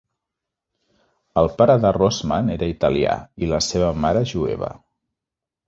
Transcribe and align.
El 1.41 1.49
pare 1.59 1.75
de 1.83 1.91
Rossman 1.99 2.49
era 2.55 2.71
italià 2.73 3.13
i 3.45 3.53
la 3.55 3.63
seva 3.69 3.93
mare 4.07 4.27
jueva. 4.35 4.75